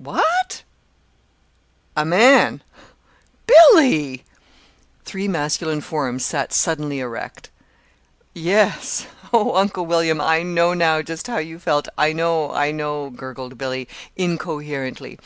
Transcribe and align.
"Wha 0.00 0.20
at?" 0.40 0.64
"A 1.96 2.04
man!" 2.04 2.60
"Billy!" 3.46 4.24
Three 5.04 5.28
masculine 5.28 5.80
forms 5.80 6.24
sat 6.24 6.52
suddenly 6.52 6.98
erect. 6.98 7.50
"Yes. 8.34 9.06
Oh, 9.32 9.54
Uncle 9.54 9.86
William, 9.86 10.20
I 10.20 10.42
know 10.42 10.74
now 10.74 11.02
just 11.02 11.28
how 11.28 11.38
you 11.38 11.60
felt 11.60 11.86
I 11.96 12.12
know, 12.12 12.50
I 12.52 12.72
know," 12.72 13.10
gurgled 13.10 13.58
Billy, 13.58 13.86
incoherently. 14.16 15.20